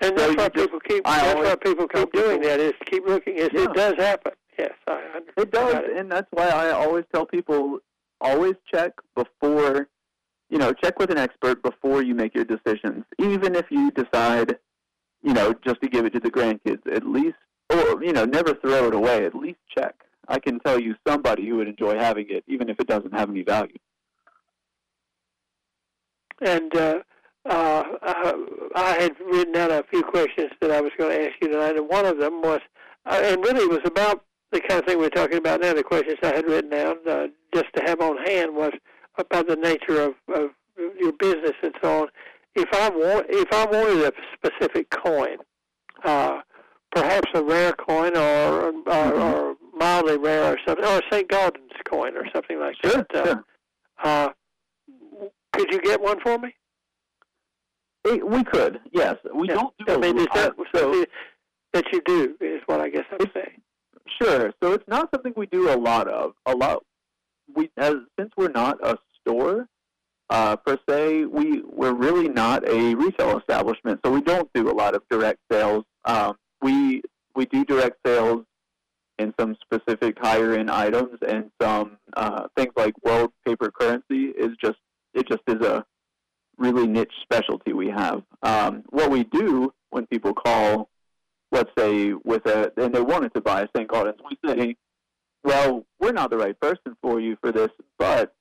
[0.00, 1.02] And that's you why just- people keep.
[1.06, 2.60] I That's why people keep doing people- that.
[2.60, 3.36] Is keep looking.
[3.36, 3.62] Is Yeah.
[3.62, 4.32] it does happen?
[4.58, 5.32] Yes, I understand.
[5.36, 7.78] It does, Got and that's why I always tell people
[8.20, 9.88] always check before,
[10.48, 13.04] you know, check with an expert before you make your decisions.
[13.18, 14.58] Even if you decide,
[15.24, 17.36] you know, just to give it to the grandkids, at least,
[17.70, 19.24] or you know, never throw it away.
[19.24, 19.94] At least check.
[20.28, 23.30] I can tell you somebody who would enjoy having it, even if it doesn't have
[23.30, 23.76] any value.
[26.40, 26.98] And uh,
[27.48, 28.34] uh, I,
[28.74, 31.76] I had written down a few questions that I was going to ask you tonight,
[31.76, 32.60] and one of them was,
[33.06, 35.74] uh, and really was about the kind of thing we're talking about now.
[35.74, 38.72] The questions I had written down uh, just to have on hand was
[39.18, 40.50] about the nature of, of
[40.98, 42.08] your business and so on.
[42.56, 45.38] If I want, if I wanted a specific coin,
[46.04, 46.40] uh,
[46.94, 51.28] perhaps a rare coin or or, or mildly rare or something, or a St.
[51.28, 53.16] Gaudens coin or something like Sure, that.
[53.16, 53.44] Uh, sure.
[54.04, 54.28] uh,
[55.52, 56.54] could you get one for me?
[58.04, 59.16] It, we could, yes.
[59.34, 59.54] We Yeah.
[59.54, 61.04] don't do I mean, is that so
[61.72, 62.36] that you do?
[62.40, 63.60] Is what I guess I'm saying.
[64.20, 64.52] Sure.
[64.62, 66.34] So it's not something we do a lot of.
[66.46, 66.84] A lot.
[67.54, 69.68] We as since we're not a store
[70.30, 74.00] uh, per se, we we're really not a retail establishment.
[74.04, 75.84] So we don't do a lot of direct sales.
[76.04, 77.02] Um, we
[77.34, 78.44] we do direct sales
[79.18, 84.50] in some specific higher end items and some uh, things like world paper currency is
[84.62, 84.78] just
[85.12, 85.84] it just is a
[86.56, 88.22] really niche specialty we have.
[88.42, 90.88] Um, what we do when people call
[91.52, 93.88] let's say with a and they wanted to buy a St.
[93.88, 94.76] Gaudens, we say,
[95.44, 98.34] well, we're not the right person for you for this, but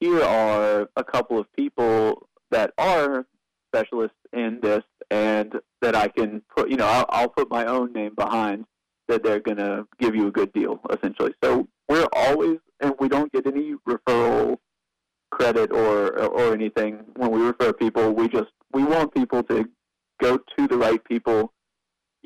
[0.00, 3.26] here are a couple of people that are
[3.74, 7.92] specialists in this and that I can put, you know, I'll, I'll put my own
[7.92, 8.64] name behind
[9.08, 11.32] that they're going to give you a good deal, essentially.
[11.42, 14.58] So we're always, and we don't get any referral
[15.30, 18.12] credit or or anything when we refer people.
[18.12, 19.64] We just we want people to
[20.20, 21.52] go to the right people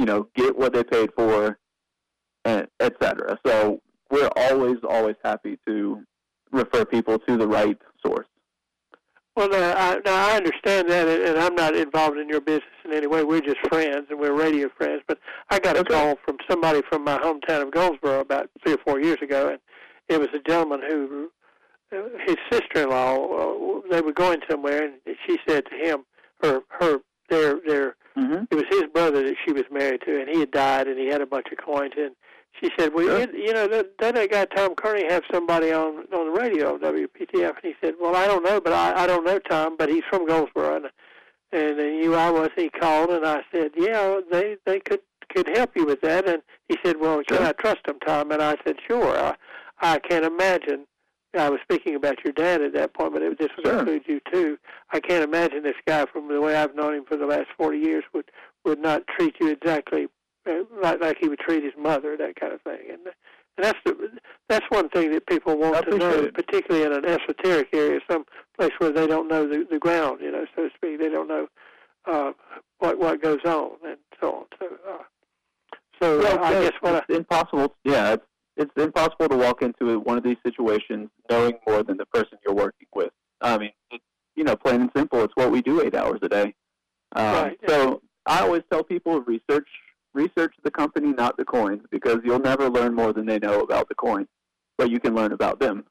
[0.01, 1.59] you know, get what they paid for,
[2.47, 3.39] and et cetera.
[3.47, 6.03] So we're always, always happy to
[6.53, 8.27] refer people to the right source.
[9.37, 12.93] Well, now I, now I understand that, and I'm not involved in your business in
[12.93, 13.23] any way.
[13.23, 15.03] We're just friends, and we're radio friends.
[15.07, 15.19] But
[15.51, 15.95] I got a Okay.
[15.95, 19.59] call from somebody from my hometown of Goldsboro about three or four years ago, and
[20.09, 21.31] it was a gentleman who,
[22.27, 26.05] his sister-in-law, uh, they were going somewhere, and she said to him,
[26.43, 28.43] her, her, their, their Mm-hmm.
[28.51, 31.07] it was his brother that she was married to, and he had died, and he
[31.07, 31.93] had a bunch of coins.
[31.97, 32.11] And
[32.61, 33.21] she said, "Well, Sure.
[33.21, 36.81] you, you know, doesn't that guy Tom Kearney have somebody on on the radio on
[36.81, 39.89] WPTF?" And he said, "Well, I don't know, but I, I don't know Tom, but
[39.89, 40.87] he's from Goldsboro, and
[41.53, 42.51] and he knew I was.
[42.57, 45.01] He called, and I said, "Yeah, they they could
[45.35, 48.43] could help you with that." And he said, "Well, can I trust them, Tom?" And
[48.43, 49.35] I said, "Sure." I,
[49.83, 50.87] I can't imagine.
[51.39, 53.79] I was speaking about your dad at that point, but it, this would Sure.
[53.79, 54.59] include you too.
[54.93, 57.79] I can't imagine this guy, from the way I've known him for the last forty
[57.79, 58.31] years, would
[58.65, 60.09] would not treat you exactly
[60.83, 62.91] like like he would treat his mother, that kind of thing.
[62.91, 63.01] And
[63.57, 64.11] and that's the
[64.49, 66.35] that's one thing that people want to know, it.
[66.35, 68.25] particularly in an esoteric area, some
[68.59, 70.99] place where they don't know the, the ground, you know, so to speak.
[70.99, 71.47] They don't know
[72.07, 72.33] uh,
[72.79, 74.45] what what goes on and so on.
[74.59, 75.03] So, uh,
[76.01, 77.75] so Well, uh, I guess what I, it's impossible.
[77.85, 78.25] Yeah, it's
[78.57, 82.55] it's impossible to walk into one of these situations knowing more than the person you're
[82.55, 83.11] working with.
[83.41, 84.05] I mean, it's,
[84.37, 85.23] you know, plain and simple.
[85.23, 86.55] It's what we do eight hours a day.
[87.17, 87.59] Um, Right.
[87.67, 89.69] So I always tell people research
[90.15, 93.89] research the company, not the coins, because you'll never learn more than they know about
[93.89, 94.27] the coin,
[94.77, 95.85] but you can learn about them.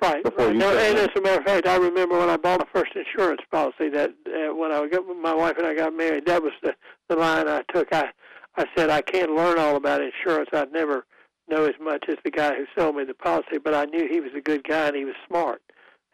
[0.00, 0.22] Right.
[0.22, 0.54] before right.
[0.54, 2.66] you No, said and as a matter of fact, I remember when I bought the
[2.72, 6.42] first insurance policy that uh, when I got my wife and I got married, that
[6.42, 6.72] was the
[7.08, 7.92] the line I took.
[7.92, 8.10] I
[8.56, 10.50] I said I can't learn all about insurance.
[10.52, 11.04] I'd never
[11.48, 14.20] know as much as the guy who sold me the policy, but I knew he
[14.20, 15.62] was a good guy and he was smart.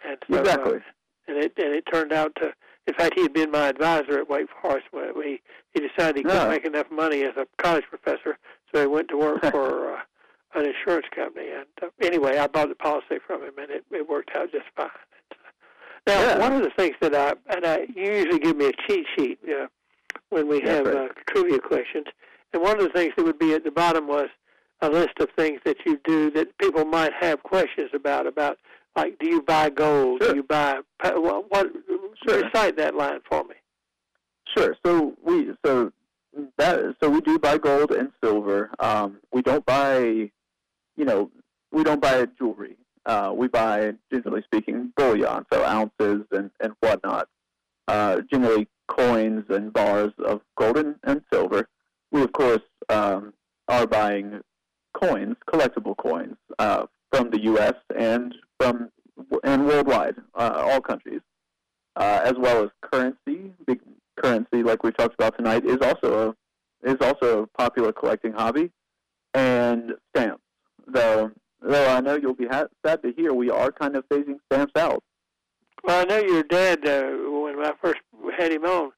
[0.06, 0.78] And so, uh, Exactly.
[1.28, 2.54] and it and it turned out to.
[2.86, 5.40] In fact, he had been my advisor at Wake Forest when he
[5.72, 6.48] he decided he couldn't Yeah.
[6.48, 8.38] make enough money as a college professor,
[8.72, 10.00] so he went to work for uh,
[10.54, 11.48] an insurance company.
[11.50, 14.66] And uh, anyway, I bought the policy from him, and it, it worked out just
[14.76, 14.88] fine.
[16.06, 16.38] Now, Yeah.
[16.38, 19.38] one of the things that I and I you usually give me a cheat sheet
[19.48, 19.66] uh,
[20.28, 21.10] when we That's have right.
[21.10, 22.06] uh, trivia questions,
[22.52, 24.28] and one of the things that would be at the bottom was
[24.82, 28.26] a list of things that you do that people might have questions about.
[28.26, 28.58] About
[28.96, 30.22] like, do you buy gold?
[30.22, 30.32] Sure.
[30.32, 31.50] Do you buy what?
[31.50, 31.66] what
[32.26, 32.42] Sure.
[32.42, 33.54] Recite that line for me.
[34.56, 34.76] Sure.
[34.84, 35.92] So we so
[36.58, 38.70] that so we do buy gold and silver.
[38.78, 39.98] Um, we don't buy,
[40.96, 41.30] you know,
[41.72, 42.76] we don't buy jewelry.
[43.06, 47.28] Uh, we buy, generally speaking, bullion, so ounces and and whatnot.
[47.88, 51.68] Uh, generally, coins and bars of gold and, and silver.
[52.12, 53.34] We of course um,
[53.68, 54.40] are buying
[54.94, 57.74] coins, collectible coins, uh, from the U.S.
[57.96, 58.90] and from
[59.44, 61.20] and worldwide, uh, all countries
[61.96, 63.52] uh, as well as currency.
[63.66, 63.80] Big
[64.16, 68.70] currency, like we talked about tonight, is also a is also a popular collecting hobby,
[69.34, 70.42] and stamps.
[70.86, 71.30] Though,
[71.62, 74.72] though I know you'll be ha- sad to hear, we are kind of phasing stamps
[74.76, 75.02] out.
[75.82, 78.00] Well, I know your dad, uh, when I first
[78.38, 78.90] had him on,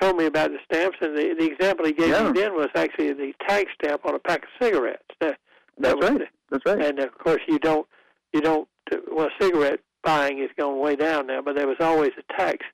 [0.00, 2.30] told me about the stamps, and the, the example he gave Yeah.
[2.30, 5.04] me then was actually the tax stamp on a pack of cigarettes.
[5.20, 5.38] That,
[5.78, 6.28] That's that was right.
[6.50, 6.80] That's right.
[6.80, 7.86] And of course, you don't,
[8.32, 8.68] you don't.
[9.10, 12.64] Well, cigarette buying has gone way down now, but there was always a tax.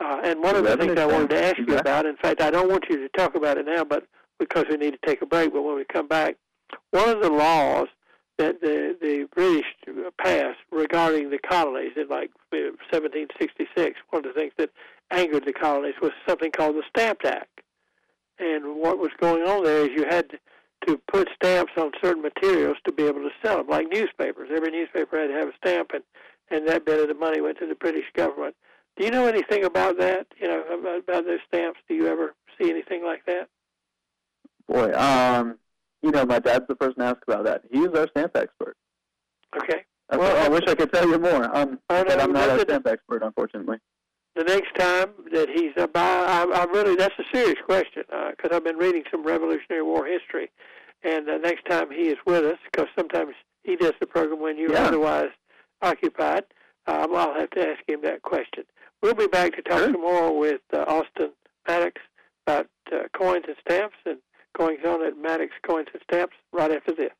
[0.00, 2.50] Uh, and one of the things I wanted to ask you about, in fact, I
[2.50, 4.04] don't want you to talk about it now, but
[4.38, 5.52] because we need to take a break.
[5.52, 6.36] But when we come back,
[6.90, 7.88] one of the laws
[8.38, 9.66] that the the British
[10.18, 14.70] passed regarding the colonies in like 1766, one of the things that
[15.10, 17.60] angered the colonies was something called the Stamp Act.
[18.38, 20.38] And what was going on there is you had
[20.86, 24.50] to put stamps on certain materials to be able to sell them, like newspapers.
[24.54, 26.02] Every newspaper had to have a stamp, and
[26.50, 28.54] and that bit of the money went to the British government.
[28.96, 30.26] Do you know anything about that?
[30.38, 31.80] You know about, about those stamps?
[31.88, 33.48] Do you ever see anything like that?
[34.68, 35.58] Boy, um,
[36.02, 37.62] you know, my dad's the person to ask about that.
[37.70, 38.76] He's our stamp expert.
[39.56, 39.84] Okay.
[40.10, 42.86] Well, I wish I could tell you more, um, I but I'm not a stamp
[42.86, 43.78] expert, unfortunately.
[44.34, 48.64] The next time that he's about, I, I really that's a serious question because I've
[48.64, 50.50] been reading some Revolutionary War history,
[51.02, 54.56] and the next time he is with us, because sometimes he does the program when
[54.58, 54.86] you're Yeah.
[54.86, 55.30] otherwise
[55.82, 56.44] occupied,
[56.86, 58.64] um, I'll have to ask him that question.
[59.02, 59.92] We'll be back to talk Sure.
[59.92, 61.32] some more with uh, Austin
[61.68, 62.00] Maddox
[62.46, 64.18] about uh, coins and stamps and
[64.56, 67.10] goings on at Maddox Coins and Stamps right after this.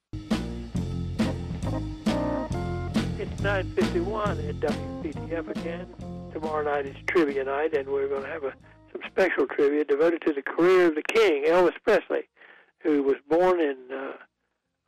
[3.18, 5.86] It's 9:51 at WPTF again.
[6.32, 8.52] Tomorrow night is trivia night, and we're going to have a,
[8.90, 12.28] some special trivia devoted to the career of the king, Elvis Presley,
[12.82, 14.12] who was born in uh,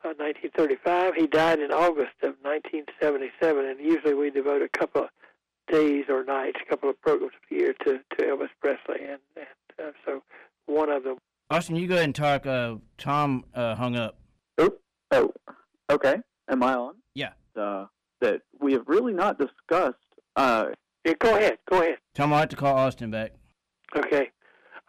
[0.03, 1.13] uh, 1935.
[1.15, 5.09] He died in August of 1977, and usually we devote a couple of
[5.71, 9.87] days or nights, a couple of programs a year to, to Elvis Presley, and, and
[9.87, 10.23] uh, so
[10.65, 11.17] one of them.
[11.51, 12.45] Austin, you go ahead and talk.
[12.47, 14.17] Uh, Tom uh, hung up.
[15.11, 15.31] Oh,
[15.91, 16.17] okay.
[16.49, 16.95] Am I on?
[17.13, 17.33] Yeah.
[17.55, 17.85] Uh,
[18.21, 19.95] that we have really not discussed.
[20.35, 20.69] Uh,
[21.05, 21.97] Yeah, go ahead, go ahead.
[22.15, 23.33] Tom, I'll have to call Austin back.
[23.95, 24.31] Okay.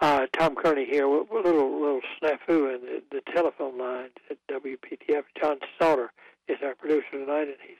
[0.00, 1.04] Uh, Tom Kearney here.
[1.04, 5.24] A little little snafu in the, the telephone lines at WPTF.
[5.38, 6.12] John Salter
[6.48, 7.76] is our producer tonight, and he's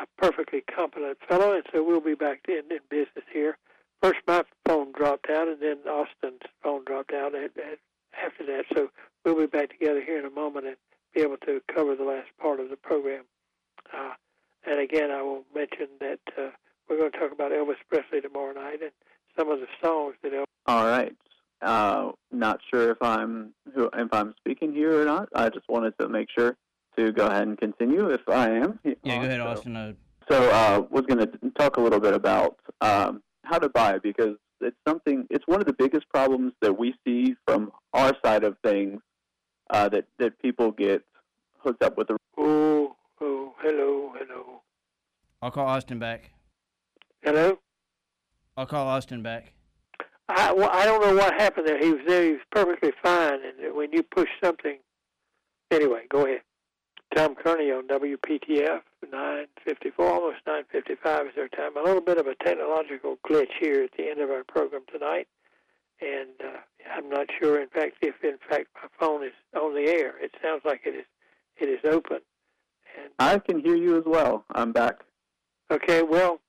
[0.00, 3.56] a perfectly competent fellow, and so we'll be back in, in business here.
[4.02, 7.78] First, my phone dropped out, and then Austin's phone dropped out at, at,
[8.24, 8.64] after that.
[8.74, 8.88] So
[9.24, 10.76] we'll be back together here in a moment and
[11.14, 13.24] be able to cover the last part of the program.
[13.92, 14.14] Uh,
[14.66, 16.50] and again, I will mention that uh,
[16.88, 18.90] we're going to talk about Elvis Presley tomorrow night and
[19.38, 20.44] some of the songs that Elvis.
[20.66, 21.14] all right.
[21.60, 25.28] Uh, not sure if I'm who if I'm speaking here or not.
[25.34, 26.56] I just wanted to make sure
[26.98, 28.80] to go ahead and continue if I am.
[28.84, 29.76] Yeah, go ahead, Austin.
[29.76, 29.92] Uh,
[30.28, 34.36] So, uh, was going to talk a little bit about um, how to buy because
[34.60, 35.26] it's something.
[35.30, 39.00] It's one of the biggest problems that we see from our side of things
[39.70, 41.02] uh, that that people get
[41.58, 42.16] hooked up with the.
[42.36, 44.62] Oh, oh, hello, hello.
[45.40, 46.32] I'll call Austin back.
[47.22, 47.58] Hello?
[48.56, 49.52] I'll call Austin back.
[50.28, 51.78] I, well, I don't know what happened there.
[51.78, 52.24] He was there.
[52.24, 53.38] He was perfectly fine.
[53.44, 54.78] And when you push something,
[55.70, 56.40] anyway, go ahead.
[57.14, 61.76] Tom Kearney on WPTF, 954, almost 955 is our time.
[61.76, 65.28] A little bit of a technological glitch here at the end of our program tonight.
[66.00, 66.58] And uh,
[66.96, 70.14] I'm not sure, in fact, if in fact my phone is on the air.
[70.20, 71.04] It sounds like it is.
[71.58, 72.20] It is open.
[72.98, 74.44] And I can hear you as well.
[74.54, 75.04] I'm back.
[75.70, 76.40] Okay, well,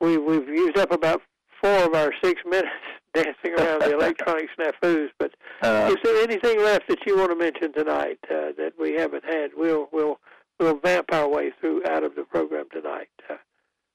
[0.00, 1.22] we we've used up about
[1.60, 2.68] four of our six minutes
[3.14, 5.08] dancing around the electronic snafus.
[5.18, 5.32] But
[5.62, 9.24] Uh, is there anything left that you want to mention tonight uh, that we haven't
[9.24, 9.50] had?
[9.56, 10.18] We'll we'll
[10.60, 13.08] we'll vamp our way through out of the program tonight.
[13.28, 13.36] Uh,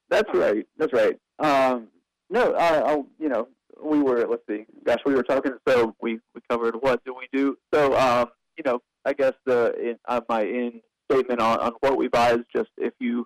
[0.10, 0.66] That's right.
[0.78, 1.18] That's right.
[1.40, 1.88] Um,
[2.30, 3.48] no, I, I'll, you know,
[3.84, 7.28] we were, let's see, gosh, we were talking, so we, we covered what do we
[7.34, 7.58] do.
[7.74, 8.28] So, um,
[8.58, 10.82] you know, I guess the, in, uh, my in
[11.12, 13.26] statement on, on what we buy is just if you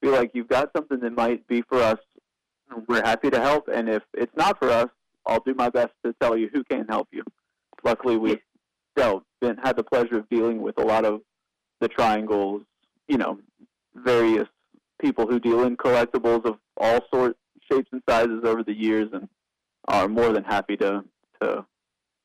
[0.00, 1.98] feel like you've got something that might be for us,
[2.88, 3.68] we're happy to help.
[3.72, 4.88] And if it's not for us,
[5.26, 7.22] I'll do my best to tell you who can help you.
[7.84, 8.40] Luckily, we've
[8.96, 11.20] dealt, been, had the pleasure of dealing with a lot of
[11.80, 12.62] the triangles,
[13.08, 13.38] you know,
[13.94, 14.48] various
[15.00, 17.38] people who deal in collectibles of all sorts,
[17.70, 19.28] shapes, and sizes over the years, and
[19.88, 21.04] are more than happy to
[21.40, 21.64] to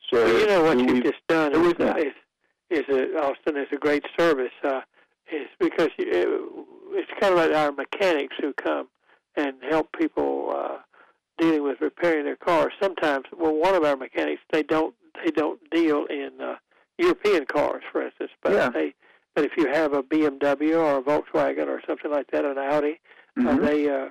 [0.10, 0.26] share.
[0.26, 2.14] well, you know what you've just done is, uh, is
[2.70, 4.52] is a, Austin is a great service.
[4.64, 4.82] Uh,
[5.32, 6.38] is because uh,
[6.94, 8.88] it's kind of like our mechanics who come
[9.36, 10.78] and help people uh,
[11.38, 12.74] dealing with repairing their cars.
[12.82, 16.56] Sometimes, well, one of our mechanics they don't they don't deal in uh,
[16.98, 18.70] European cars, for instance, but Yeah.
[18.70, 18.94] they
[19.36, 23.00] but if you have a BMW or a Volkswagen or something like that, an Audi,
[23.38, 23.66] uh, Mhm.
[23.66, 24.10] they uh,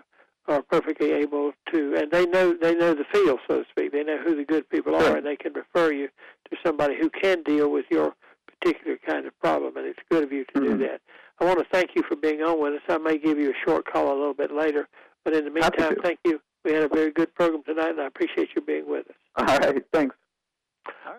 [0.48, 3.92] are perfectly able to, and they know they know the field, so to speak.
[3.92, 6.08] They know who the good people are, and they can refer you
[6.50, 8.14] to somebody who can deal with your
[8.60, 9.76] particular kind of problem.
[9.76, 10.64] And it's good of you to Mhm.
[10.64, 11.00] do that.
[11.40, 12.82] I want to thank you for being on with us.
[12.88, 14.88] I may give you a short call a little bit later,
[15.24, 16.40] but in the meantime, thank you.
[16.64, 19.16] We had a very good program tonight, and I appreciate you being with us.
[19.36, 20.14] All right, thanks.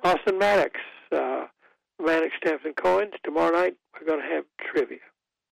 [0.04, 0.80] Austin Maddox,
[1.12, 1.48] uh,
[2.00, 3.14] Maddox Stamps and Coins.
[3.24, 5.00] Tomorrow night we're going to have trivia.